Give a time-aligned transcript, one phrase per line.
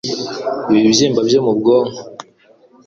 [0.71, 1.99] Ibibyimba byo mu bwonko